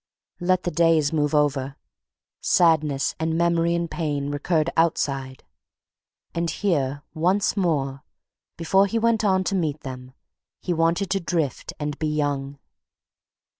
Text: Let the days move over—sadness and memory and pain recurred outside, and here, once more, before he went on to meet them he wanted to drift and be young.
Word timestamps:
Let 0.39 0.63
the 0.63 0.71
days 0.71 1.13
move 1.13 1.35
over—sadness 1.35 3.13
and 3.19 3.37
memory 3.37 3.75
and 3.75 3.85
pain 3.91 4.31
recurred 4.31 4.71
outside, 4.75 5.43
and 6.33 6.49
here, 6.49 7.03
once 7.13 7.55
more, 7.55 8.01
before 8.57 8.87
he 8.87 8.97
went 8.97 9.23
on 9.23 9.43
to 9.43 9.53
meet 9.53 9.81
them 9.81 10.13
he 10.59 10.73
wanted 10.73 11.11
to 11.11 11.19
drift 11.19 11.73
and 11.79 11.99
be 11.99 12.07
young. 12.07 12.57